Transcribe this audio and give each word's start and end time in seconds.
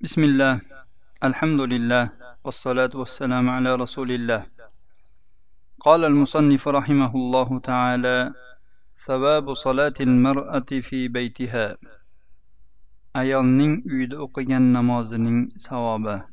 بسم 0.00 0.22
الله 0.24 0.60
الحمد 1.28 1.60
لله 1.60 2.04
والصلاة 2.44 2.88
والسلام 2.94 3.44
على 3.50 3.70
رسول 3.76 4.10
الله 4.12 4.46
قال 5.80 6.04
المصنف 6.04 6.68
رحمه 6.68 7.12
الله 7.14 7.48
تعالى 7.58 8.32
ثواب 9.06 9.54
صلاة 9.54 9.92
المرأة 10.00 10.70
في 10.80 11.08
بيتها 11.08 11.76
ayolning 13.12 13.84
uyida 13.84 14.16
o'qigan 14.24 14.72
namozining 14.72 15.52
savobi. 15.60 16.24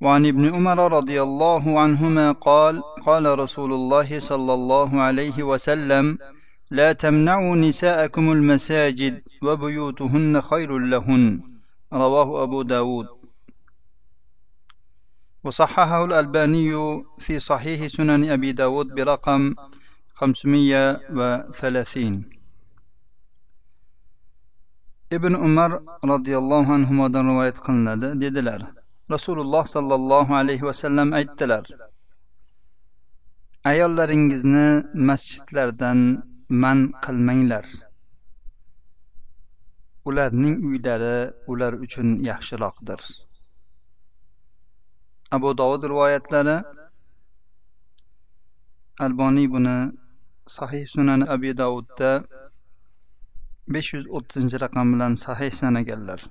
وعن 0.00 0.26
ابن 0.26 0.54
عمر 0.54 0.78
رضي 0.92 1.22
الله 1.22 1.80
عنهما 1.80 2.32
قال 2.32 2.82
قال 3.02 3.38
رسول 3.38 3.72
الله 3.72 4.18
صلى 4.18 4.54
الله 4.54 5.00
عليه 5.00 5.42
وسلم 5.42 6.18
لا 6.70 6.92
تمنعوا 6.92 7.56
نساءكم 7.56 8.32
المساجد 8.32 9.22
وبيوتهن 9.42 10.40
خير 10.40 10.78
لهن. 10.78 11.40
رواه 11.92 12.42
أبو 12.42 12.62
داود. 12.62 13.06
وصححه 15.44 16.04
الألباني 16.04 17.04
في 17.18 17.38
صحيح 17.38 17.86
سنن 17.86 18.30
أبي 18.30 18.52
داود 18.52 18.86
برقم 18.94 19.54
530 20.14 22.24
ابن 25.12 25.36
عمر 25.36 25.82
رضي 26.04 26.38
الله 26.38 26.72
عنهما 26.72 27.06
رواية 27.20 27.50
قلنا 27.50 27.94
دي 27.94 28.14
ديدلر 28.20 28.66
رسول 29.10 29.40
الله 29.40 29.62
صلى 29.62 29.94
الله 29.94 30.36
عليه 30.36 30.62
وسلم 30.62 31.14
ايتلر 31.14 31.66
أيالر 33.66 34.10
مسجد 34.94 35.42
لردن 35.52 36.22
man 36.63 36.79
qilmanglar 37.03 37.65
ularning 40.09 40.55
uylari 40.67 41.17
ular 41.51 41.73
uchun 41.85 42.07
yaxshiroqdir 42.29 43.01
abu 45.35 45.49
dovud 45.61 45.81
rivoyatlari 45.91 46.57
alboniy 49.05 49.47
buni 49.55 49.77
sahih 50.57 50.83
sunan 50.93 51.21
abi 51.35 51.51
davudda 51.61 52.11
besh 53.73 53.89
yuz 53.95 54.05
o'ttizinchi 54.17 54.57
raqam 54.65 54.87
bilan 54.93 55.13
sahih 55.25 55.51
sanaganlar 55.61 56.21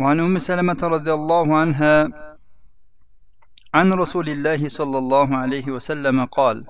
وعن 0.00 0.20
أم 0.20 0.38
سلمة 0.38 0.80
رضي 0.82 1.12
الله 1.12 1.46
عنها 1.56 1.94
عن 3.75 3.93
رسول 3.93 4.29
الله 4.29 4.69
صلى 4.69 4.97
الله 4.97 5.37
عليه 5.37 5.71
وسلم 5.71 6.25
قال 6.25 6.63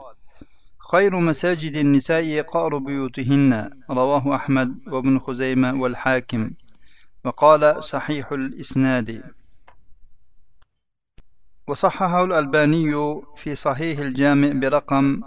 خير 0.92 1.20
مساجد 1.20 1.75
النساء 1.75 2.42
قار 2.42 2.78
بيوتهن 2.78 3.70
رواه 3.89 4.36
أحمد 4.36 4.80
وابن 4.88 5.20
خزيمة 5.20 5.81
والحاكم 5.81 6.52
وقال 7.26 7.83
صحيح 7.83 8.31
الإسناد 8.31 9.23
وصححه 11.67 12.23
الألباني 12.23 12.94
في 13.36 13.56
صحيح 13.56 14.00
الجامع 14.00 14.52
برقم 14.52 15.22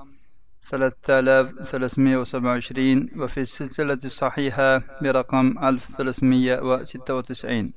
3327 0.63 3.09
وفي 3.17 3.41
السلسلة 3.41 3.99
الصحيحة 4.05 4.83
برقم 5.03 5.65
1396 5.65 7.73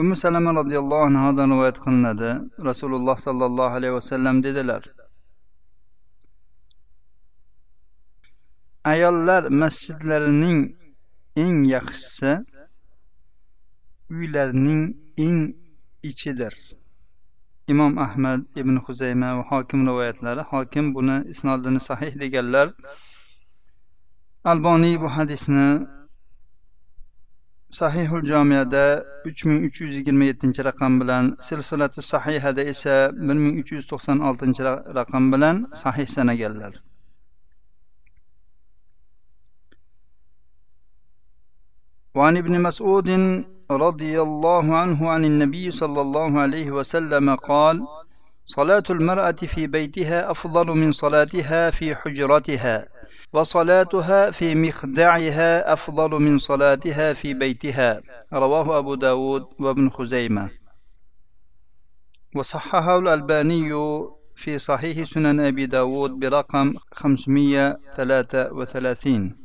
umi 0.00 0.14
salama 0.16 0.50
roziyallohu 0.60 1.04
anhudan 1.10 1.48
rivoyat 1.52 1.78
qilinadi. 1.84 2.30
Rasululloh 2.68 3.16
sollallohu 3.26 3.74
alayhi 3.78 3.94
vasallam 3.98 4.36
dedilar 4.46 4.82
ayollar 8.84 9.42
masjidlarining 9.62 10.60
eng 11.36 11.64
yaxshisi 11.74 12.32
uylarning 14.10 14.82
eng 15.26 15.40
ichidir. 16.02 16.54
Imom 17.68 17.98
ahmad 17.98 18.40
ibn 18.56 18.76
huzayma 18.84 19.28
va 19.38 19.44
hokim 19.50 19.80
rivoyatlari 19.88 20.42
hokim 20.52 20.94
buni 20.94 21.16
isnodini 21.32 21.80
sahih 21.80 22.12
deganlar 22.22 22.68
alboniy 24.44 24.96
bu 25.02 25.08
hadisni 25.16 25.68
sahihul 27.79 28.23
jomiyada 28.31 29.03
uch 29.29 29.45
ming 29.47 29.59
uch 29.67 29.81
yuz 29.81 29.95
yigirma 29.99 30.25
yettinchi 30.31 30.61
raqam 30.69 30.93
bilan 31.01 31.23
silsilati 31.47 32.01
sahihada 32.01 32.61
esa 32.73 32.95
bir 33.27 33.37
ming 33.43 33.55
uch 33.61 33.71
yuz 33.75 33.85
to'qson 33.91 34.17
oltinchi 34.29 34.61
raqam 34.99 35.23
bilan 35.33 35.55
sahih 35.83 36.07
sanaganlar 36.17 36.73
وعن 42.17 42.37
ابن 42.37 42.61
مسعود 42.67 43.09
رضي 43.71 44.21
الله 44.21 44.65
عنه 44.77 44.99
عن 45.09 45.25
النبي 45.25 45.71
صلى 45.71 46.01
الله 46.01 46.39
عليه 46.39 46.71
وسلم 46.71 47.35
قال 47.35 47.75
صلاة 48.45 48.83
المرأة 48.89 49.31
في 49.31 49.67
بيتها 49.67 50.31
أفضل 50.31 50.67
من 50.67 50.91
صلاتها 50.91 51.71
في 51.71 51.95
حجرتها 51.95 52.87
وصلاتها 53.32 54.30
في 54.30 54.54
مخدعها 54.54 55.72
أفضل 55.72 56.22
من 56.22 56.38
صلاتها 56.38 57.12
في 57.12 57.34
بيتها. 57.34 58.00
رواه 58.32 58.78
أبو 58.78 58.94
داود 58.94 59.46
وابن 59.58 59.90
خزيمة. 59.90 60.50
وصححه 62.34 62.98
الألباني 62.98 63.70
في 64.36 64.58
صحيح 64.58 65.04
سنن 65.04 65.40
أبي 65.40 65.66
داود 65.66 66.10
برقم 66.10 66.74
533 66.92 69.36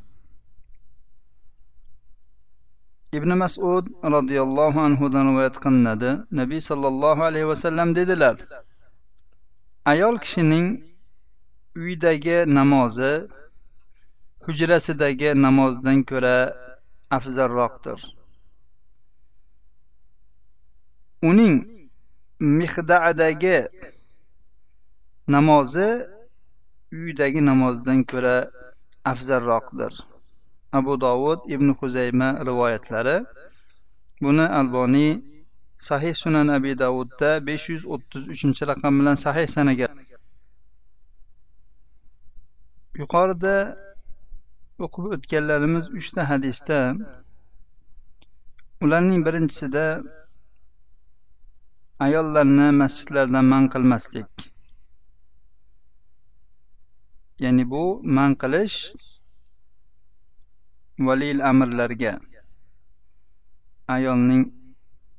ابن 3.13 3.37
مسعود 3.37 3.85
رضي 4.05 4.41
الله 4.41 4.81
عنه 4.81 5.09
دنويت 5.09 5.57
قند 5.57 6.25
نبي 6.31 6.59
صلى 6.59 6.87
الله 6.87 7.23
عليه 7.23 7.45
وسلم 7.45 7.93
ديدلر 7.93 8.45
أيال 9.87 10.19
كشنين 10.19 10.95
ويدجي 11.77 12.45
نمازه 12.45 13.27
hujrasidagi 14.45 15.29
namozdan 15.45 16.03
ko'ra 16.09 16.37
afzalroqdir. 17.17 17.99
Uning 21.29 21.55
mihdadagi 22.39 23.57
namozi 25.35 25.89
uydagi 26.93 27.41
namozdan 27.49 27.99
ko'ra 28.11 28.35
afzalroqdir. 29.11 29.93
Abu 30.71 30.93
dovud 31.01 31.39
ibn 31.55 31.69
huzayma 31.79 32.29
rivoyatlari 32.47 33.17
buni 34.21 34.45
alboniy 34.59 35.11
sahih 35.77 36.13
sunan 36.21 36.47
abi 36.47 36.71
davudda 36.83 37.29
besh 37.47 37.65
yuz 37.73 37.83
o'ttiz 37.93 38.23
uchinchi 38.33 38.63
raqam 38.71 38.93
bilan 38.99 39.15
sahih 39.25 39.47
sanagan 39.55 39.93
yuqorida 43.01 43.55
o'qib 44.83 45.05
o'tganlarimiz 45.15 45.85
uchta 45.99 46.21
hadisda 46.29 46.79
ularning 48.83 49.21
birinchisida 49.27 49.85
ayollarni 52.05 52.67
masjidlardan 52.81 53.45
man 53.53 53.63
qilmaslik. 53.73 54.29
Ya'ni 57.43 57.63
bu 57.71 57.83
man 58.17 58.31
qilish 58.41 58.77
valil 61.07 61.39
amrlarga 61.51 62.13
ayolning 63.95 64.43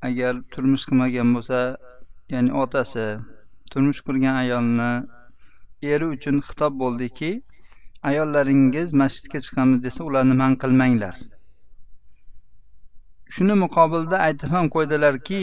agar 0.08 0.34
turmush 0.52 0.84
qilmagan 0.88 1.28
bo'lsa 1.36 1.60
ya'ni 2.32 2.50
otasi 2.62 3.06
turmush 3.70 4.00
qurgan 4.06 4.36
ayolni 4.44 4.92
eri 5.92 6.06
uchun 6.14 6.36
xitob 6.48 6.72
bo'ldiki 6.82 7.30
ayollaringiz 8.10 8.88
masjidga 9.03 9.38
chiqamiz 9.47 9.78
desa 9.86 10.00
ularni 10.08 10.34
man 10.42 10.53
qilmanglar. 10.62 11.14
Shuni 13.34 13.54
muqobilda 13.64 14.16
aytib 14.26 14.50
ham 14.56 14.66
qo'ydilarki 14.74 15.41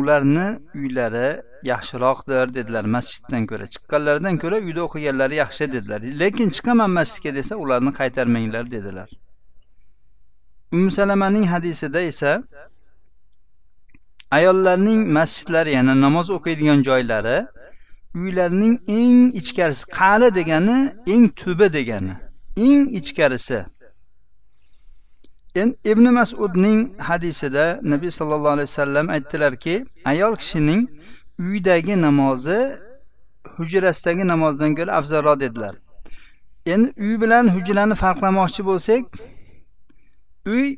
ularni 0.00 0.48
uylari 0.78 1.28
yaxshiroqdir 1.72 2.46
dedilar. 2.56 2.84
Masjiddan 2.96 3.42
ko'ra 3.50 3.66
chiqqanlaridan 3.74 4.34
ko'ra 4.42 4.58
uyda 4.66 4.80
o'qiganlari 4.88 5.34
yaxshi 5.42 5.64
dedilar. 5.74 6.00
Lekin 6.22 6.48
chiqaman 6.56 6.90
masjidga 6.98 7.30
desa 7.38 7.54
ularni 7.64 7.92
qaytarmanglar 8.00 8.64
dedilar. 8.76 9.08
Umi 10.72 10.90
salamaning 10.98 11.46
hadisida 11.54 12.00
esa 12.10 12.32
ayollarning 14.38 15.00
masjidlari 15.18 15.70
ya'ni 15.76 15.94
namoz 16.04 16.26
o'qiydigan 16.36 16.80
joylari 16.88 17.38
uylarning 18.14 18.80
eng 18.86 19.34
ichkarisi 19.40 19.84
qa'ri 19.98 20.34
degani 20.34 20.94
eng 21.06 21.28
tubi 21.40 21.72
degani. 21.72 22.14
Eng 22.56 22.82
ichkarisi. 22.98 23.64
Endi 25.54 25.76
ibn 25.84 26.04
masudning 26.12 26.80
hadisida 26.98 27.80
nabiy 27.82 28.10
sollallohu 28.10 28.54
alayhi 28.56 28.70
vasallam 28.70 29.08
aytdilarki 29.08 29.86
ayol 30.04 30.36
kishining 30.36 30.82
uydagi 31.38 32.02
namozi 32.02 32.78
hujrasidagi 33.56 34.24
namozdan 34.32 34.74
ko'ra 34.74 34.92
afzalroq 34.98 35.40
dedilar. 35.40 35.74
Endi 36.66 36.88
uy 37.04 37.20
bilan 37.22 37.44
hujrani 37.54 37.94
farqlamoqchi 37.94 38.62
bo'lsak 38.70 39.04
uy 40.46 40.76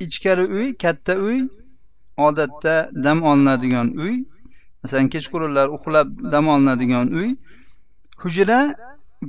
ichkari 0.00 0.44
uy 0.56 0.76
katta 0.76 1.14
uy 1.16 1.38
odatda 2.16 2.90
dam 3.04 3.22
olinadigan 3.22 3.88
uy 4.04 4.14
masalan 4.82 5.08
kechqurunlar 5.14 5.66
uxlab 5.76 6.08
dam 6.32 6.44
olinadigan 6.54 7.06
uy 7.20 7.30
hujra 8.22 8.60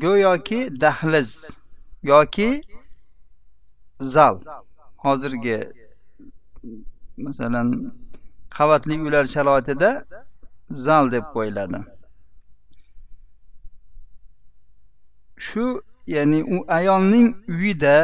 go'yoki 0.03 0.59
dahliz 0.83 1.31
yoki 2.03 2.50
zal. 4.00 4.36
Hozirgi 5.03 5.59
masalan 7.18 7.68
qavatli 8.57 8.95
uylar 9.03 9.25
sharoitida 9.25 9.92
zal 10.86 11.06
deb 11.12 11.25
qo'yiladi. 11.36 11.80
Shu 15.48 15.65
ya'ni 16.15 16.39
u 16.53 16.57
ayolning 16.77 17.27
uyida 17.53 17.98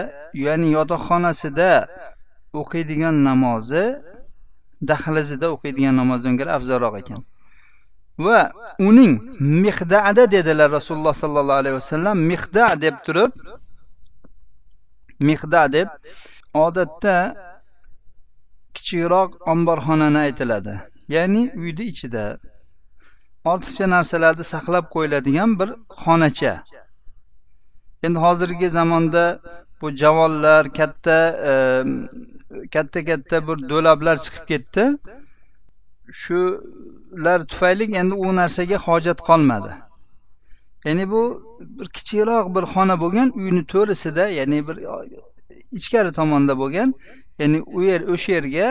ya'ni 0.45 0.67
yotoqxonasida 0.77 1.71
o'qiydigan 2.59 3.15
namozi 3.29 3.85
dahlizida 4.89 5.47
o'qiydigan 5.55 5.95
namozdan 6.01 6.33
ko'ra 6.39 6.51
afzalroq 6.57 6.95
ekan. 7.01 7.21
Va 8.25 8.51
uning 8.79 9.13
miqdada 9.65 10.31
dedilar 10.31 10.71
rasululloh 10.71 11.13
sollallohu 11.23 11.59
alayhi 11.61 11.75
vasallam. 11.75 12.17
Miqda 12.31 12.81
deb 12.81 12.95
turib 13.05 13.31
miqda 15.29 15.61
deb 15.73 15.87
odatda 16.53 17.15
kichikroq 18.75 19.31
omborxonani 19.51 20.19
aytiladi. 20.25 20.75
Ya'ni 21.15 21.43
uyni 21.61 21.83
ichida 21.91 22.23
ortiqcha 23.51 23.85
narsalarni 23.95 24.45
saqlab 24.53 24.85
qo'yiladigan 24.95 25.51
bir 25.59 25.69
xonacha. 26.03 26.53
Endi 28.05 28.19
hozirgi 28.25 28.67
zamonda 28.77 29.23
bu 29.81 29.87
javonlar 30.01 30.63
katta 30.79 31.17
ehm, 31.51 31.89
katta 32.73 32.99
katta 33.09 33.37
bir 33.47 33.57
do'lablar 33.71 34.15
chiqib 34.25 34.45
ketdi. 34.51 34.83
Shular 36.11 37.45
tufayli 37.45 37.95
endi 37.95 38.15
u 38.15 38.35
narsaga 38.35 38.77
hojat 38.77 39.19
qolmadi. 39.29 39.73
Ya'ni 40.85 41.05
bu 41.11 41.21
bir 41.59 41.87
kichikroq 41.95 42.45
bir 42.55 42.63
xona 42.73 42.95
bo'lgan 43.03 43.27
uyni 43.39 43.63
to'risida 43.73 44.25
ya'ni 44.39 44.59
bir 44.67 44.77
ichkari 45.77 46.11
tomonda 46.19 46.53
bo'lgan 46.61 46.89
ya'ni 47.39 47.59
u 47.77 47.83
yer 47.89 48.01
o'sha 48.13 48.31
yerga 48.37 48.67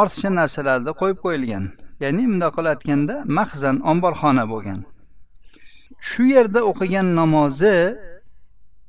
ortiqcha 0.00 0.30
narsalarni 0.40 0.92
qo'yib 1.00 1.18
qo'yilgan. 1.24 1.64
Ya'ni 2.04 2.22
bundoq 2.30 2.52
qilib 2.56 2.70
aytganda 2.74 3.14
maxzan 3.38 3.76
omborxona 3.90 4.44
bo'lgan. 4.52 4.80
Shu 6.08 6.22
yerda 6.34 6.60
o'qigan 6.70 7.06
namozi 7.20 7.76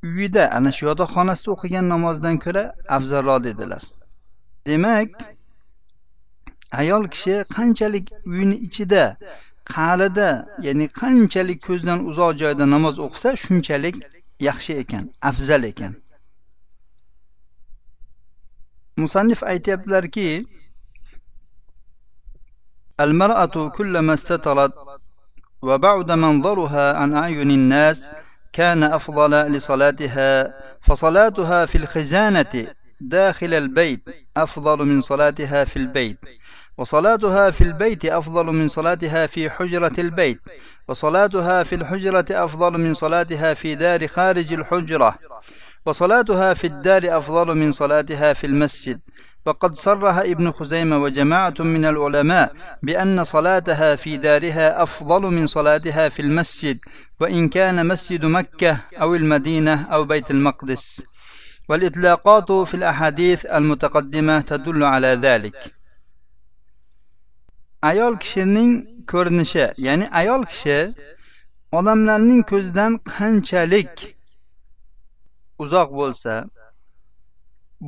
uyida 0.08 0.44
ana 0.56 0.70
shu 0.76 0.82
yotoqxonasida 0.90 1.50
o'qigan 1.56 1.86
namozdan 1.94 2.36
ko'ra 2.44 2.64
afzalroq 2.96 3.38
dedilar. 3.48 3.82
Demak 4.66 5.10
ayol 6.81 7.03
kishi 7.13 7.35
qanchalik 7.55 8.05
uyni 8.33 8.55
ichida 8.67 9.03
qa'rida 9.73 10.29
ya'ni 10.65 10.85
qanchalik 11.01 11.59
ko'zdan 11.67 11.99
uzoq 12.09 12.31
joyda 12.41 12.65
namoz 12.75 12.95
o'qisa 13.05 13.29
shunchalik 13.43 13.95
yaxshi 14.47 14.73
ekan 14.83 15.03
afzal 15.29 15.63
ekan 15.71 15.93
musannif 19.01 19.39
aytyaptilarki 19.51 20.29
المرأة 22.99 23.69
كلما 23.69 24.13
استترت 24.13 24.73
وبعد 25.61 26.11
منظرها 26.11 26.97
عن 26.99 27.15
أعين 27.15 27.51
الناس 27.51 28.09
كان 28.53 28.83
أفضل 28.83 29.31
لصلاتها 29.31 30.53
فصلاتها 30.81 31.65
في 31.65 31.77
الخزانة 31.77 32.53
داخل 33.00 33.54
البيت 33.54 34.04
أفضل 34.36 34.86
من 34.86 35.00
صلاتها 35.00 35.64
في 35.64 35.76
البيت 35.76 36.18
وصلاتها 36.78 37.50
في 37.50 37.60
البيت 37.60 38.04
أفضل 38.04 38.44
من 38.44 38.68
صلاتها 38.68 39.26
في 39.26 39.50
حجرة 39.50 39.92
البيت 39.98 40.40
وصلاتها 40.88 41.62
في 41.62 41.74
الحجرة 41.74 42.26
أفضل 42.30 42.78
من 42.78 42.94
صلاتها 42.94 43.54
في 43.54 43.74
دار 43.74 44.06
خارج 44.06 44.52
الحجرة 44.52 45.18
وصلاتها 45.86 46.54
في 46.54 46.66
الدار 46.66 47.18
أفضل 47.18 47.56
من 47.56 47.72
صلاتها 47.72 48.32
في 48.32 48.46
المسجد. 48.46 49.00
وقد 49.46 49.74
صرح 49.74 50.16
ابن 50.16 50.50
خزيمة 50.52 50.98
وجماعة 50.98 51.54
من 51.60 51.84
العلماء 51.84 52.52
بأن 52.82 53.24
صلاتها 53.24 53.96
في 53.96 54.16
دارها 54.16 54.82
أفضل 54.82 55.22
من 55.22 55.46
صلاتها 55.46 56.08
في 56.08 56.22
المسجد 56.22 56.76
وإن 57.20 57.48
كان 57.48 57.86
مسجد 57.86 58.26
مكة 58.26 58.76
أو 59.00 59.14
المدينة 59.14 59.82
أو 59.82 60.04
بيت 60.04 60.30
المقدس. 60.30 61.02
والإطلاقات 61.69 62.51
في 62.51 62.73
الأحاديث 62.73 63.45
المتقدمة 63.45 64.41
تدل 64.41 64.83
على 64.83 65.07
ذلك 65.07 65.73
ayol 67.83 68.15
kishining 68.23 68.71
ko'rinishi 69.11 69.65
ya'ni 69.85 70.05
ayol 70.19 70.41
kishi 70.51 70.77
odamlarning 71.77 72.41
ko'zidan 72.51 72.91
qanchalik 73.13 73.95
uzoq 75.63 75.89
bo'lsa 75.99 76.33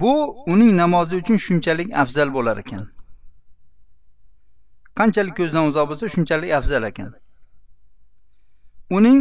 bu 0.01 0.13
uning 0.53 0.71
namozi 0.81 1.13
uchun 1.21 1.38
shunchalik 1.45 1.89
afzal 2.03 2.30
bo'lar 2.38 2.57
ekan 2.63 2.83
qanchalik 5.00 5.33
ko'zdan 5.39 5.63
uzoq 5.69 5.86
bo'lsa 5.89 6.06
shunchalik 6.15 6.51
afzal 6.59 6.83
ekan 6.92 7.12
uning 8.97 9.19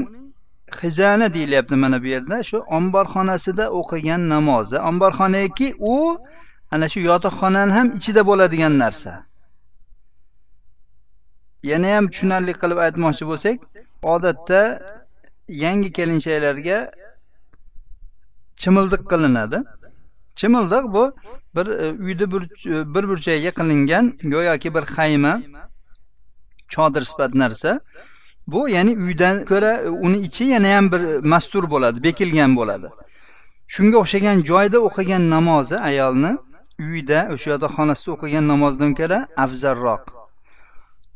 xizana 0.80 1.34
deyilyapti 1.34 1.76
mana 1.76 1.98
bu 2.04 2.08
yerda. 2.08 2.44
Shu 2.44 2.58
omborxonasida 2.78 3.66
o'qigan 3.80 4.30
namozi. 4.30 4.78
Omborxonaki 4.90 5.68
u 5.80 5.96
ana 6.72 6.88
shu 6.90 7.00
yotoqxonani 7.00 7.72
ham 7.78 7.88
ichida 7.98 8.22
bo'ladigan 8.30 8.74
narsa. 8.84 9.12
Yana 11.64 11.96
ham 11.96 12.06
tushunarli 12.12 12.54
qilib 12.62 12.80
aytmoqchi 12.86 13.26
bo'lsak 13.32 13.58
odatda 14.14 14.62
yangi 15.64 15.90
kelinchaklarga 15.98 16.78
chimildiq 18.62 19.04
qilinadi. 19.12 19.60
Chimildiq 20.40 20.86
bu 20.96 21.04
bir 21.56 21.68
e, 21.68 21.86
uyni 22.06 22.26
bir 22.34 22.44
e, 22.74 22.96
bir 22.96 23.04
burchagiga 23.10 23.52
qilingan 23.60 24.06
go'yoki 24.34 24.70
bir 24.76 24.84
xayma 24.96 25.34
chodir 26.74 27.04
sifat 27.12 27.34
narsa. 27.34 27.72
Bu 28.52 28.70
ya'ni 28.70 28.94
uydan 29.06 29.46
ko'ra 29.46 29.74
e, 29.88 29.90
uni 29.90 30.18
ichi 30.28 30.44
yana 30.54 30.70
ham 30.76 30.86
bir 30.92 31.02
e, 31.12 31.20
mastur 31.34 31.64
bo'ladi 31.74 32.04
bekilgan 32.04 32.52
bo'ladi. 32.60 32.88
Shunga 33.74 33.98
o'xshagan 34.04 34.38
joyda 34.50 34.78
o'qigan 34.88 35.24
namozi 35.36 35.78
ayolni 35.90 36.32
uyida 36.86 37.20
o'sha 37.34 37.48
yotoqxonasida 37.54 38.10
o'qigan 38.16 38.46
namozdan 38.52 38.92
ko'ra 39.00 39.20
afzalroq. 39.46 40.04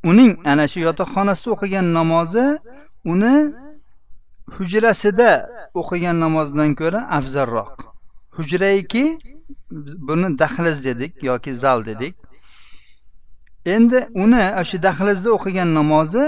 Uning 0.10 0.32
ana 0.52 0.66
shu 0.72 0.80
yotoqxonasida 0.88 1.50
o'qigan 1.56 1.88
namozi 2.00 2.46
uni 3.13 3.36
hujrasida 4.56 5.32
o'qigan 5.82 6.18
namozdan 6.25 6.70
ko'ra 6.82 7.00
afzalroq. 7.18 7.75
Hujraiki 8.38 9.06
buni 10.08 10.28
dahliz 10.42 10.78
dedik 10.88 11.13
yoki 11.30 11.52
zal 11.63 11.80
dedik. 11.90 12.16
Endi 13.66 14.00
uni 14.24 14.44
o'sha 14.62 14.78
dahlizda 14.88 15.30
o'qigan 15.38 15.70
namozi 15.80 16.25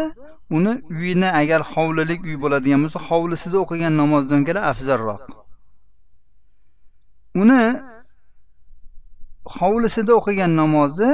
uni 0.50 0.74
uyini 0.90 1.30
agar 1.42 1.62
hovlilik 1.74 2.22
uy 2.28 2.36
bo'ladigan 2.44 2.80
bo'lsa 2.86 3.00
hovlisida 3.10 3.58
o'qigan 3.64 3.94
namozdan 4.02 4.42
ko'ra 4.48 4.62
afzalroq. 4.72 5.24
Uni 7.42 7.64
hovlisida 9.58 10.12
o'qigan 10.20 10.52
namozi 10.62 11.12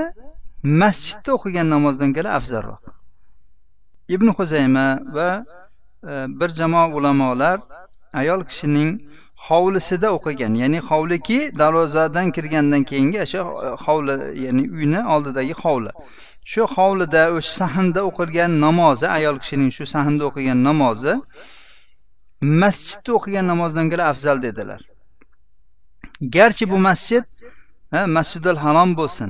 masjidda 0.82 1.32
o'qigan 1.38 1.68
namozdan 1.76 2.12
ko'ra 2.16 2.30
afzalroq. 2.40 2.84
Ibn 4.16 4.28
huzayma 4.38 4.88
va 5.16 5.30
e, 6.12 6.14
bir 6.40 6.50
jamoa 6.60 6.88
ulamolar 6.98 7.58
ayol 8.22 8.42
kishining 8.50 8.90
hovlisida 9.48 10.08
o'qigan 10.18 10.54
ya'ni 10.62 10.80
hovliki 10.90 11.40
darvozadan 11.62 12.28
kirgandan 12.36 12.84
keyingi 12.90 13.20
o'sha 13.26 13.42
hovli 13.86 14.16
ya'ni 14.46 14.64
uyni 14.78 15.02
oldidagi 15.14 15.56
hovli. 15.64 15.92
Shu 16.52 16.62
hovlida 16.76 17.24
o'sha 17.38 17.52
sahnda 17.62 18.02
o'qilgan 18.10 18.52
namozi 18.66 19.08
ayol 19.18 19.38
kishining 19.44 19.72
shu 19.78 19.86
sahnda 19.94 20.24
o'qigan 20.30 20.60
namozi 20.70 21.14
masjidda 22.62 23.12
o'qigan 23.18 23.46
namozdan 23.52 23.86
ko'ra 23.92 24.04
afzal 24.12 24.38
dedilar. 24.46 24.82
Garchi 26.36 26.66
bu 26.72 26.78
masjid 26.90 27.26
masjidul 28.18 28.60
harom 28.66 28.90
bo'lsin 29.00 29.30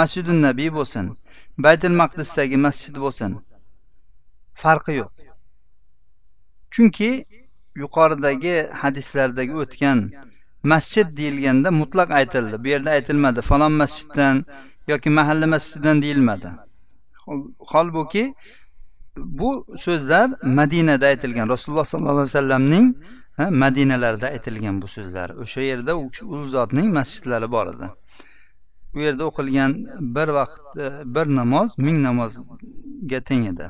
masjidi 0.00 0.32
nabiy 0.46 0.70
bo'lsin 0.78 1.04
baytul 1.64 1.94
maqdisdagi 2.02 2.56
masjid 2.66 2.94
bo'lsin. 3.04 3.30
Farqi 4.62 4.92
yo'q. 5.00 5.12
Chunki 6.74 7.10
yuqoridagi 7.82 8.68
hadislardagi 8.82 9.54
o'tgan 9.62 9.98
masjid 10.72 11.16
deyilganda 11.16 11.70
mutlaq 11.70 12.10
aytildi. 12.10 12.64
Bu 12.64 12.68
yerda 12.68 12.90
aytilmadi. 12.90 13.40
Falon 13.40 13.72
masjiddan 13.72 14.44
yoki 14.88 15.10
mahalla 15.10 15.46
masjididan 15.46 16.02
deyilmadi. 16.02 16.48
Holbuki 17.72 18.34
bu 19.16 19.66
so'zlar 19.76 20.30
madinada 20.42 21.06
aytilgan. 21.06 21.48
Rasululloh 21.48 21.84
sollallohu 21.84 22.10
alayhi 22.10 22.30
vasallamning 22.32 22.96
madinalarida 23.38 24.26
aytilgan 24.26 24.82
bu 24.82 24.88
so'zlar. 24.88 25.30
O'sha 25.30 25.60
yerda 25.60 25.92
u 26.34 26.46
zotning 26.46 26.88
masjidlari 26.98 27.50
bor 27.50 27.66
edi. 27.74 27.86
U 28.94 29.00
yerda 29.00 29.24
o'qilgan 29.30 29.72
bir 30.16 30.28
vaqt 30.28 30.60
bir 31.14 31.26
namoz 31.36 31.78
ming 31.78 31.98
namozga 32.02 33.20
teng 33.28 33.46
edi. 33.52 33.66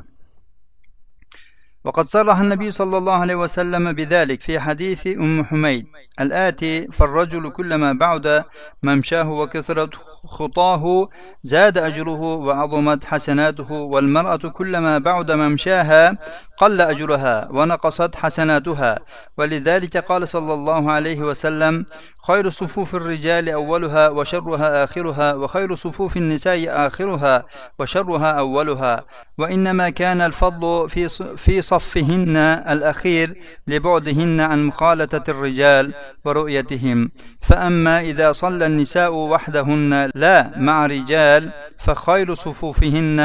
وقد 1.85 2.05
صرح 2.05 2.39
النبي 2.41 2.71
صلى 2.71 2.99
الله 2.99 3.13
عليه 3.13 3.35
وسلم 3.35 3.93
بذلك 3.93 4.41
في 4.41 4.61
حديث 4.61 5.07
أم 5.07 5.45
حميد. 5.45 5.87
الآتي 6.21 6.89
فالرجل 6.93 7.51
كلما 7.51 7.93
بعد 7.93 8.45
ممشاه 8.83 9.31
وكثرت 9.31 9.95
خطاه 10.27 11.09
زاد 11.43 11.79
أجره 11.79 12.21
وعظمت 12.21 13.05
حسناته 13.05 13.73
والمرأة 13.73 14.37
كلما 14.37 14.99
بعد 14.99 15.33
ممشاها 15.33 16.19
قل 16.59 16.81
أجرها 16.81 17.49
ونقصت 17.51 18.17
حسناتها. 18.17 18.99
ولذلك 19.39 19.97
قال 19.97 20.29
صلى 20.29 20.55
الله 20.55 20.93
عليه 20.93 21.21
وسلم 21.21 21.87
خير 22.27 22.49
صفوف 22.49 22.95
الرجال 22.95 23.49
أولها 23.49 24.09
وشرها 24.09 24.85
آخرها 24.85 25.35
وخير 25.35 25.75
صفوف 25.75 26.17
النساء 26.17 26.87
آخرها 26.87 27.45
وشرها 27.79 28.31
أولها. 28.31 29.05
وإنما 29.39 29.91
كان 29.91 30.21
الفضل 30.21 30.89
في 30.91 31.09
في 31.37 31.61
صفهن 31.74 32.38
الأخير 32.74 33.28
لبعدهن 33.68 34.40
عن 34.40 34.60
مخالطة 34.64 35.26
الرجال 35.34 35.94
ورؤيتهم 36.26 37.12
فأما 37.42 37.96
إذا 38.02 38.32
صلى 38.32 38.66
النساء 38.66 39.14
وحدهن 39.14 40.12
لا 40.16 40.38
مع 40.58 40.86
رجال 40.86 41.52
فخير 41.80 42.34
صفوفهن 42.34 43.20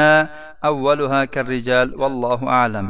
أولها 0.63 1.25
كالرجال 1.25 1.87
والله 2.01 2.39
أعلم 2.47 2.87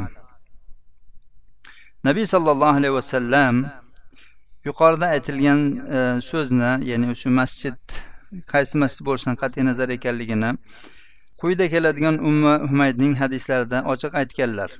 nabiy 2.06 2.26
sollallohu 2.26 2.78
alayhi 2.78 2.94
vasallam 2.94 3.66
yuqorida 4.64 5.06
aytilgan 5.14 5.60
e, 5.96 5.98
so'zni 6.30 6.72
ya'ni 6.90 7.16
shu 7.22 7.28
masjid 7.40 7.78
qaysi 8.52 8.74
masjid 8.82 9.02
bo'lishidan 9.08 9.36
qat'iy 9.42 9.64
nazar 9.70 9.88
ekanligini 9.96 10.50
quyida 11.40 11.66
keladigan 11.72 12.16
umma 12.30 12.52
humaydning 12.70 13.14
hadislarida 13.22 13.78
ochiq 13.92 14.12
aytganlar 14.22 14.70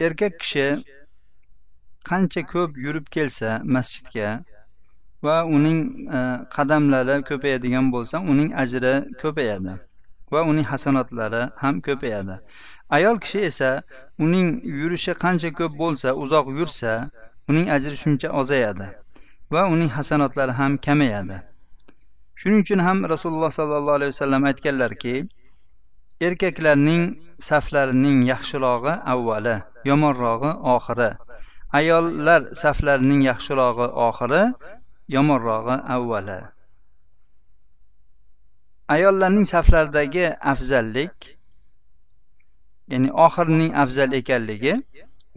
Erkak 0.00 0.40
kishi 0.40 0.66
qancha 2.08 2.42
ko'p 2.52 2.76
yurib 2.84 3.06
kelsa 3.16 3.60
masjidga 3.64 4.44
va 5.22 5.36
uning 5.56 5.80
e, 6.16 6.18
qadamlari 6.56 7.16
ko'payadigan 7.30 7.90
bo'lsa 7.94 8.20
uning 8.32 8.50
ajri 8.62 8.94
ko'payadi 9.22 9.74
va 10.32 10.40
uning 10.50 10.66
hasanotlari 10.72 11.42
ham 11.62 11.80
ko'payadi. 11.86 12.36
Ayol 12.96 13.18
kishi 13.24 13.40
esa 13.50 13.70
uning 14.18 14.48
yurishi 14.80 15.12
qancha 15.24 15.50
ko'p 15.58 15.72
bo'lsa 15.82 16.14
uzoq 16.22 16.46
yursa 16.58 16.92
uning 17.50 17.66
ajri 17.76 17.96
shuncha 18.04 18.28
ozayadi 18.40 18.86
va 19.52 19.62
uning 19.74 19.90
hasanotlari 19.98 20.52
ham 20.60 20.78
kamayadi. 20.86 21.38
Shuning 22.40 22.60
uchun 22.64 22.80
ham 22.86 22.98
rasululloh 23.12 23.50
sollallohu 23.58 23.96
alayhi 23.98 24.12
vasallam 24.14 24.42
aytganlarki 24.50 25.14
erkaklarning 26.20 27.02
saflarining 27.38 28.18
yaxshirog'i 28.32 28.94
avvali 29.12 29.56
yomonrog'i 29.84 30.50
oxiri. 30.74 31.10
Ayollar 31.78 32.42
saflarining 32.62 33.22
yaxshirog'i 33.30 33.86
oxiri 34.08 34.42
yomonrog'i 35.08 35.76
avvali. 35.96 36.38
Ayollarning 38.88 39.46
saflaridagi 39.54 40.26
afzallik 40.52 41.36
ya'ni 42.90 43.10
oxirining 43.26 43.72
afzal 43.82 44.12
ekanligi 44.20 44.74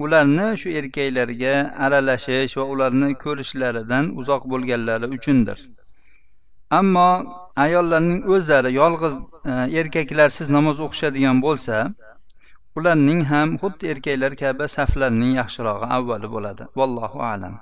ularni 0.03 0.47
shu 0.61 0.69
erkaklarga 0.79 1.53
aralashish 1.85 2.53
va 2.59 2.65
ularni 2.73 3.09
ko'rishlaridan 3.23 4.05
uzoq 4.19 4.43
bo'lganlari 4.51 5.07
uchundir. 5.15 5.59
ammo 6.80 7.08
ayollarning 7.64 8.20
o'zlari 8.34 8.72
yolg'iz 8.80 9.14
e, 9.50 9.52
erkaklarsiz 9.80 10.48
namoz 10.56 10.80
o'qishadigan 10.86 11.42
bo'lsa 11.46 11.76
ularning 12.78 13.20
ham 13.32 13.48
xuddi 13.62 13.92
erkaklar 13.94 14.32
kabi 14.42 14.68
saflarining 14.78 15.32
yaxshirog'i 15.40 15.86
avvali 15.98 16.34
bo'ladi 16.34 16.72
vallohu 16.80 17.24
alam 17.34 17.54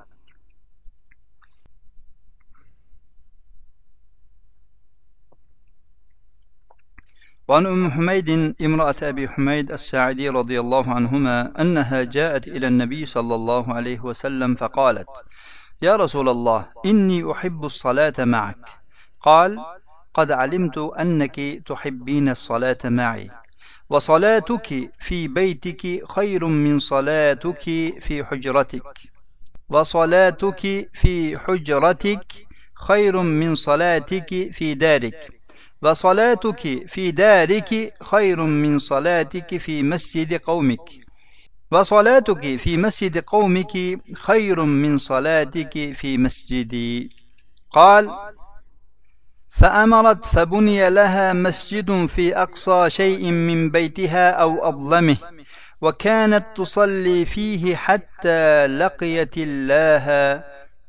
وعن 7.49 7.67
أم 7.67 7.91
حميد 7.91 8.29
امرأة 8.63 8.95
أبي 9.03 9.29
حميد 9.29 9.73
الساعدي 9.73 10.29
رضي 10.29 10.61
الله 10.61 10.95
عنهما 10.95 11.61
أنها 11.63 12.05
جاءت 12.05 12.49
إلى 12.49 12.67
النبي 12.67 13.07
صلى 13.07 13.35
الله 13.35 13.75
عليه 13.75 14.01
وسلم 14.01 14.55
فقالت 14.55 15.09
يا 15.83 15.97
رسول 15.97 16.29
الله 16.29 16.67
إني 16.87 17.33
أحب 17.33 17.65
الصلاة 17.65 18.19
معك 18.19 18.65
قال 19.22 19.60
قد 20.14 20.32
علمت 20.32 20.78
أنك 20.78 21.40
تحبين 21.66 22.30
الصلاة 22.30 22.78
معي 22.86 23.30
وصلاتك 23.90 24.92
في 25.00 25.28
بيتك 25.28 26.12
خير 26.12 26.46
من 26.46 26.80
صلاتك 26.80 27.62
في 28.02 28.24
حجرتك 28.24 28.82
وصلاتك 29.70 30.90
في 30.94 31.38
حجرتك 31.38 32.48
خير 32.88 33.22
من 33.22 33.56
صلاتك 33.56 34.50
في 34.52 34.74
دارك 34.74 35.30
وصلاتك 35.82 36.88
في 36.88 37.12
دارك 37.12 37.94
خير 38.04 38.42
من 38.42 38.80
صلاتك 38.80 39.58
في 39.58 39.84
مسجد 39.84 40.34
قومك 40.34 40.90
وصلاتك 41.72 42.56
في 42.56 42.78
مسجد 42.78 43.18
قومك 43.18 44.00
خير 44.14 44.64
من 44.64 44.98
صلاتك 44.98 45.92
في 45.94 46.18
مسجدي. 46.18 47.10
قال 47.72 48.12
فأمرت 49.60 50.26
فبني 50.26 50.90
لها 50.90 51.34
مسجد 51.34 52.06
في 52.06 52.36
أقصى 52.36 52.90
شيء 52.90 53.32
من 53.32 53.72
بيتها 53.72 54.32
أو 54.32 54.70
أظلمه 54.70 55.18
وكانت 55.82 56.46
تصلي 56.56 57.26
فيه 57.26 57.76
حتى 57.76 58.68
لقيت 58.68 59.38
الله 59.38 60.44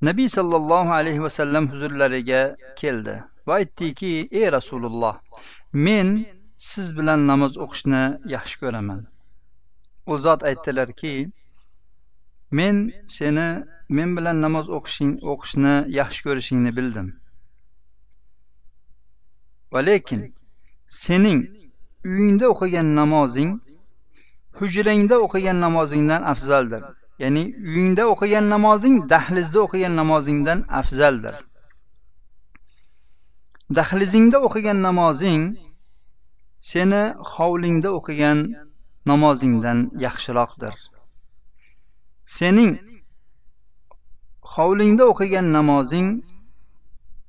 nabiy 0.07 0.29
sollallohu 0.37 0.91
alayhi 0.99 1.21
vasallam 1.27 1.63
huzurlariga 1.71 2.41
keldi 2.81 3.15
va 3.47 3.53
aytdiki 3.61 4.11
ey 4.39 4.47
rasululloh 4.57 5.15
men 5.73 6.07
siz 6.57 6.87
bilan 6.97 7.27
namoz 7.27 7.53
o'qishni 7.63 8.03
yaxshi 8.35 8.57
ko'raman. 8.61 9.01
U 10.11 10.17
zot 10.17 10.41
aytdilarki 10.49 11.13
men 12.51 12.75
seni 13.17 13.47
men 13.97 14.09
bilan 14.17 14.37
namoz 14.45 14.67
o'qishing 14.77 15.13
o'qishni 15.31 15.73
yaxshi 15.99 16.21
ko'rishingni 16.27 16.71
bildim. 16.77 17.07
Va 19.73 19.79
lekin 19.89 20.21
sening 20.87 21.60
uyingda 22.05 22.46
o'qigan 22.53 22.88
namozing 22.96 23.51
hujrangda 24.60 25.15
o'qigan 25.25 25.58
namozingdan 25.65 26.22
afzaldir. 26.34 26.84
Ya'ni 27.20 27.43
uyingda 27.70 28.03
o'qigan 28.13 28.46
namozing 28.53 28.96
dahlizda 29.13 29.60
o'qigan 29.65 29.93
namozingdan 30.01 30.60
afzaldir. 30.81 31.36
Dahlizingda 33.77 34.38
o'qigan 34.48 34.79
namozing 34.88 35.43
seni 36.72 37.03
hovlingda 37.34 37.89
o'qigan 38.00 38.39
namozingdan 39.12 39.79
yaxshiroqdir. 40.05 40.74
Sening 42.38 42.72
hovlingda 44.55 45.03
o'qigan 45.12 45.48
namozing 45.58 46.08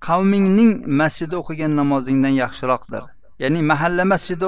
qavmingning 0.07 0.73
masjidda 1.01 1.37
o'qigan 1.43 1.73
namozingdan 1.81 2.35
yaxshiroqdir. 2.43 3.03
Ya'ni 3.43 3.61
mahalla 3.71 4.05
masjidi 4.13 4.47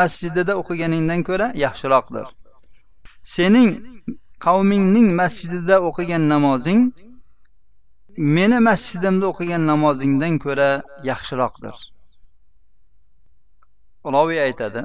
masjidida 0.00 0.52
o'qiganingdan 0.60 1.20
ko'ra 1.28 1.46
yaxshiroqdir. 1.64 2.26
Sening 3.34 3.70
qavmingning 4.46 5.08
masjidida 5.20 5.76
o'qigan 5.88 6.22
namozing 6.32 6.82
meni 8.36 8.58
masjidimda 8.68 9.24
o'qigan 9.32 9.62
namozingdan 9.72 10.34
ko'ra 10.44 10.70
yaxshiroqdir. 11.10 11.76
Roviy 14.14 14.40
aytadi 14.48 14.82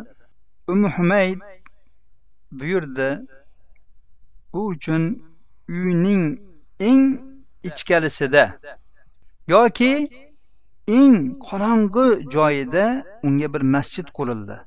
umi 0.67 0.87
humayd 0.97 1.39
buyurdi 2.59 3.09
u 4.53 4.59
uchun 4.73 5.03
uyning 5.69 6.23
eng 6.79 7.05
ichkarisida 7.63 8.45
yoki 9.47 9.91
eng 10.99 11.17
qorong'i 11.47 12.07
joyida 12.35 12.85
unga 13.27 13.47
bir 13.53 13.61
masjid 13.75 14.07
qurildi. 14.17 14.57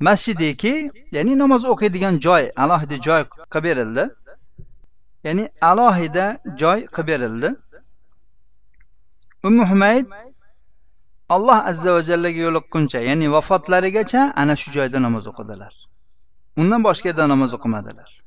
Masjidiki 0.00 0.74
ya'ni 1.16 1.38
namoz 1.38 1.62
o'qiydigan 1.72 2.14
joy 2.26 2.42
alohida 2.64 2.96
joy 3.06 3.22
qilib 3.52 3.64
berildi. 3.64 4.04
Ya'ni 5.26 5.44
alohida 5.70 6.26
joy 6.60 6.78
qilib 6.94 7.08
berildi. 7.08 7.48
Ummu 9.48 9.64
humayd 9.70 10.06
alloh 11.28 11.58
azza 11.70 11.90
va 11.94 12.02
jallaga 12.10 12.40
yo'liqquncha 12.46 12.98
ya'ni 13.08 13.26
vafotlarigacha 13.34 14.22
ana 14.42 14.54
shu 14.60 14.68
joyda 14.76 14.98
namoz 15.06 15.24
o'qidilar. 15.30 15.72
Undan 16.60 16.80
boshqa 16.88 17.06
yerda 17.10 17.24
namoz 17.34 17.50
o'qimadilar. 17.58 18.17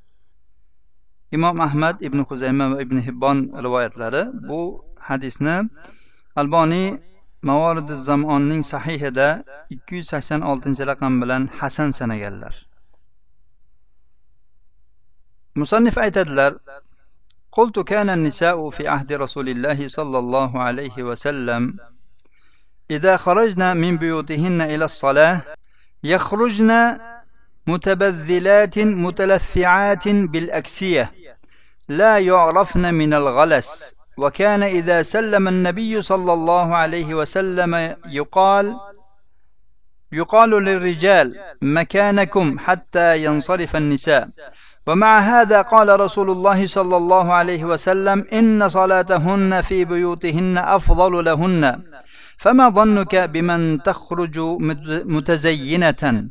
imom 1.37 1.57
ahmad 1.61 1.97
ibn 2.07 2.19
huzayma 2.29 2.65
va 2.73 2.79
ibn 2.85 2.99
hibbon 3.07 3.39
rivoyatlari 3.65 4.23
bu 4.49 4.61
hadisni 5.09 5.57
alboniy 6.41 6.87
mavoridi 7.49 7.95
zamonning 8.09 8.63
sahihida 8.73 9.29
ikki 9.75 9.93
yuz 9.99 10.07
sakson 10.13 10.41
oltinchi 10.51 10.83
raqam 10.91 11.13
bilan 11.23 11.43
hasan 11.59 11.91
sanaganlar 11.99 12.55
musannif 15.61 15.99
aytadilar 15.99 16.53
قلت 17.57 17.79
كان 17.81 18.09
النساء 18.11 18.71
في 18.71 18.89
عهد 18.89 19.13
رسول 19.13 19.49
الله 19.49 19.89
صلى 19.89 20.19
الله 20.19 20.51
عليه 20.67 20.97
وسلم 21.09 21.63
إذا 22.91 23.17
خرجنا 23.17 23.75
من 23.75 23.97
بيوتهن 23.97 24.61
إلى 24.61 24.85
الصلاة 24.85 25.43
يخرجن 26.05 26.99
متبذلات 27.67 28.79
متلثعات 28.79 30.09
بالأكسية 30.09 31.05
لا 31.90 32.20
يعرفن 32.20 32.94
من 32.94 33.14
الغلس. 33.14 33.94
وكان 34.18 34.64
إذا 34.64 35.02
سلم 35.02 35.48
النبي 35.48 36.02
صلى 36.02 36.34
الله 36.34 36.76
عليه 36.76 37.14
وسلم 37.14 37.96
يقال 38.08 38.76
يقال 40.12 40.50
للرجال 40.50 41.40
مكانكم 41.62 42.60
حتى 42.60 43.24
ينصرف 43.24 43.76
النساء. 43.76 44.28
ومع 44.88 45.20
هذا 45.20 45.62
قال 45.62 46.00
رسول 46.00 46.30
الله 46.30 46.68
صلى 46.68 46.98
الله 46.98 47.34
عليه 47.34 47.64
وسلم 47.64 48.26
إن 48.34 48.70
صلاتهن 48.70 49.62
في 49.62 49.86
بيوتهن 49.86 50.58
أفضل 50.58 51.26
لهن. 51.26 51.82
فما 52.38 52.70
ظنك 52.70 53.16
بمن 53.16 53.84
تخرج 53.84 54.40
متزينة 55.06 56.26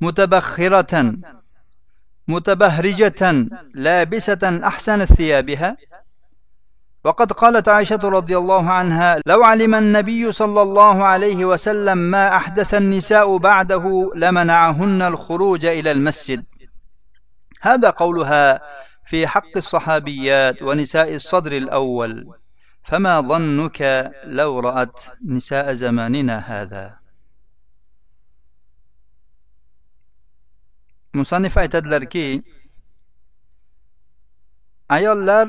متبخرة؟ 0.00 1.14
متبهرجة 2.28 3.46
لابسة 3.74 4.60
أحسن 4.64 5.04
ثيابها. 5.04 5.76
وقد 7.04 7.32
قالت 7.32 7.68
عائشة 7.68 8.00
رضي 8.04 8.38
الله 8.38 8.70
عنها 8.70 9.20
لو 9.26 9.44
علم 9.44 9.74
النبي 9.74 10.32
صلى 10.32 10.62
الله 10.62 11.04
عليه 11.04 11.44
وسلم 11.44 11.98
ما 11.98 12.36
أحدث 12.36 12.74
النساء 12.74 13.36
بعده 13.36 14.10
لمنعهن 14.16 15.02
الخروج 15.02 15.66
إلى 15.66 15.90
المسجد. 15.90 16.44
هذا 17.60 17.90
قولها 17.90 18.60
في 19.06 19.26
حق 19.26 19.56
الصحابيات 19.56 20.62
ونساء 20.62 21.14
الصدر 21.14 21.52
الأول. 21.52 22.34
فما 22.82 23.20
ظنك 23.20 24.12
لو 24.24 24.60
رأت 24.60 25.02
نساء 25.26 25.72
زماننا 25.72 26.38
هذا؟ 26.38 27.03
Musannif 31.18 31.54
aytadilarki 31.62 32.26
ayollar 34.96 35.46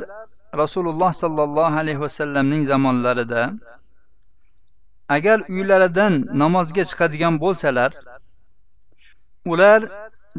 rasululloh 0.61 1.11
sollallohu 1.23 1.75
alayhi 1.81 2.01
vasallamning 2.05 2.63
zamonlarida 2.71 3.41
agar 5.15 5.37
uylaridan 5.55 6.13
namozga 6.41 6.83
chiqadigan 6.89 7.33
bo'lsalar 7.43 7.91
ular 9.51 9.81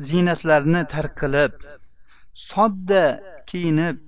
ziynatlarni 0.08 0.82
tark 0.94 1.12
qilib 1.22 1.52
sodda 2.50 3.04
kiyinib 3.50 4.00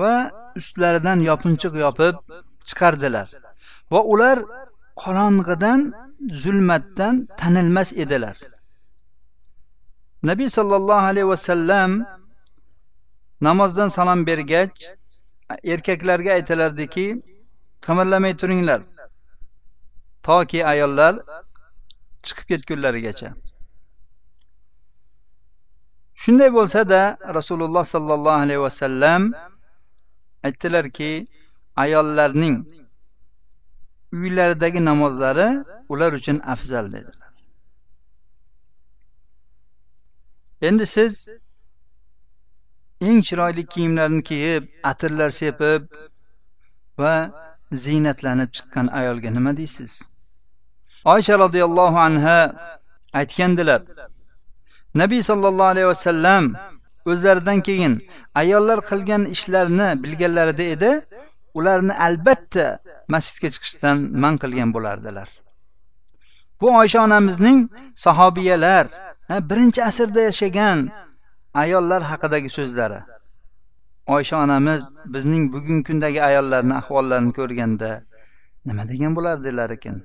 va 0.00 0.14
ustlaridan 0.60 1.18
yopinchiq 1.30 1.74
yopib 1.84 2.16
chiqardilar 2.68 3.28
va 3.92 4.00
ular 4.12 4.38
qorong'idan 5.02 5.80
zulmatdan 6.42 7.14
tanilmas 7.40 7.92
edilar. 8.02 8.36
Nabiy 10.22 10.48
sollallohu 10.48 11.06
alayhi 11.10 11.28
vasallam 11.28 12.06
namozdan 13.40 13.88
salom 13.88 14.26
bergach 14.26 14.78
erkaklarga 15.64 16.30
aytilardiki 16.32 17.22
qimirlamay 17.86 18.36
turinglar. 18.36 18.80
Toki 20.22 20.66
ayollar 20.66 21.14
chiqib 22.22 22.46
ketgunlarigacha. 22.50 23.30
Shunday 26.22 26.50
bo'lsa-da 26.58 27.02
rasululloh 27.38 27.84
sollallohu 27.84 28.40
alayhi 28.44 28.60
vasallam 28.60 29.22
aytdilarki 30.46 31.26
ayollarning 31.76 32.56
uylaridagi 34.12 34.84
namozlari 34.84 35.48
ular 35.88 36.12
uchun 36.12 36.38
afzal 36.54 36.92
dedi. 36.92 37.19
Endi 40.62 40.86
siz 40.86 41.28
eng 43.00 43.20
chiroyli 43.28 43.66
kiyimlarni 43.66 44.22
kiyib 44.22 44.64
atirlar 44.90 45.30
sepib 45.40 45.82
va 46.98 47.14
ziynatlanib 47.84 48.50
chiqqan 48.56 48.86
ayolga 49.00 49.30
nima 49.36 49.56
deysiz? 49.56 49.92
Oysha 51.04 51.38
roziyallohu 51.44 51.98
anha 52.08 52.38
aytgandilar 53.20 53.82
nabiy 54.94 55.22
sollallohu 55.30 55.72
alayhi 55.74 55.88
vasallam 55.94 56.44
o'zlaridan 57.10 57.60
keyin 57.68 57.94
ayollar 58.42 58.78
qilgan 58.90 59.22
ishlarni 59.34 59.88
bilganlarida 60.02 60.64
edi 60.74 60.92
ularni 61.58 61.94
albatta 62.06 62.66
masjidga 63.14 63.48
chiqishdan 63.54 63.96
man 64.22 64.34
qilgan 64.42 64.70
bo'lardilar. 64.76 65.28
Bu 66.60 66.66
oysha 66.80 66.98
onamizning 67.06 67.60
sahobiyalar 68.04 68.84
birinchi 69.49 69.81
asrda 69.89 70.21
yashagan 70.29 70.79
ayollar 71.63 72.01
haqidagi 72.11 72.49
so'zlari 72.57 72.99
oysha 74.15 74.35
onamiz 74.45 74.83
bizning 75.13 75.43
bugungi 75.53 75.83
kundagi 75.89 76.19
ayollarni 76.29 76.73
ahvollarini 76.81 77.33
ko'rganda 77.39 77.91
nima 78.67 78.83
degan 78.91 79.11
bo'lardilar 79.17 79.69
ekan 79.77 79.97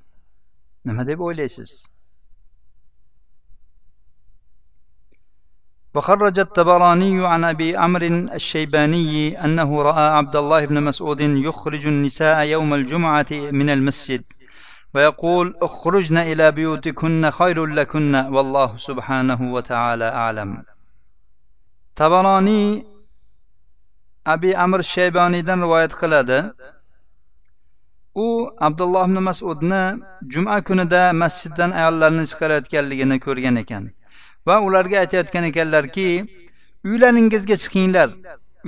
nima 0.86 1.02
deb 1.10 1.18
o'ylaysiz 1.28 1.72
وخرج 5.94 6.38
الطبراني 6.38 7.26
عن 7.26 7.44
ابي 7.44 7.76
عمرو 7.76 8.06
الشيباني 8.38 9.44
انه 9.44 9.82
راى 9.82 10.06
عبد 10.18 10.36
الله 10.36 10.64
بن 10.64 10.82
مسعود 10.82 11.20
يخرج 11.20 11.86
النساء 11.86 12.38
يوم 12.54 12.74
الجمعه 12.74 13.30
من 13.30 13.70
المسجد 13.70 14.22
ويقول 14.94 15.54
اخرجن 15.62 16.16
الى 16.16 16.52
بيوتكن 16.52 17.30
خير 17.30 17.66
لكن 17.66 18.14
والله 18.14 18.76
سبحانه 18.76 19.52
وتعالى 19.54 20.04
اعلم 20.04 20.62
tabaroniy 22.00 22.82
abi 24.34 24.50
amr 24.64 24.80
shayboniydan 24.94 25.58
rivoyat 25.64 25.92
qiladi 26.00 26.38
u 28.24 28.26
abdulloh 28.66 29.04
ibn 29.08 29.18
masudni 29.28 29.82
juma 30.32 30.56
kunida 30.68 31.02
masjiddan 31.22 31.70
ayollarni 31.80 32.24
chiqarayotganligini 32.30 33.16
ko'rgan 33.26 33.56
ekan 33.62 33.84
va 34.46 34.56
ularga 34.66 34.96
aytayotgan 35.02 35.44
ekanlarki 35.50 36.08
uylaringizga 36.90 37.56
chiqinglar 37.62 38.08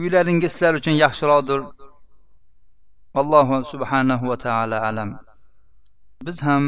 uylaringiz 0.01 0.53
sizlar 0.55 0.75
uchun 0.81 0.95
yaxshiroqdir 1.05 1.61
allohu 3.21 3.65
subhanahu 3.73 4.25
va 4.31 4.37
taolo 4.47 4.79
alam 4.89 5.11
biz 6.27 6.39
ham 6.49 6.65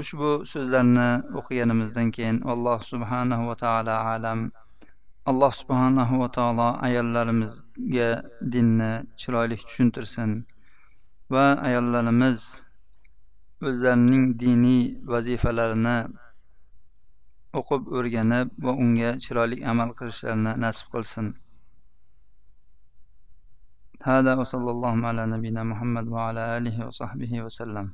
ushbu 0.00 0.30
so'zlarni 0.52 1.08
o'qiganimizdan 1.38 2.08
keyin 2.16 2.36
alloh 2.52 2.78
subhanahu 2.92 3.48
va 3.50 3.56
taolo 3.64 3.94
alam 4.12 4.40
alloh 5.30 5.52
subhanahu 5.60 6.20
va 6.22 6.28
taolo 6.38 6.68
ayollarimizga 6.88 8.10
dinni 8.52 8.92
chiroyli 9.20 9.56
tushuntirsin 9.62 10.30
va 11.34 11.46
ayollarimiz 11.68 12.40
o'zlarining 13.68 14.24
diniy 14.44 14.84
vazifalarini 15.12 15.96
o'qib 17.60 17.82
o'rganib 17.98 18.48
va 18.66 18.72
unga 18.84 19.10
chiroyli 19.24 19.58
amal 19.72 19.90
qilishlarini 19.98 20.52
nasib 20.66 20.88
qilsin 20.94 21.28
هذا 24.10 24.32
وصلى 24.40 24.70
الله 24.74 24.94
على 25.06 25.22
نبينا 25.34 25.62
محمد 25.72 26.06
وعلى 26.14 26.42
آله 26.56 26.76
وصحبه 26.86 27.32
وسلم 27.44 27.86